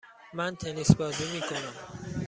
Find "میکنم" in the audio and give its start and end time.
1.35-1.73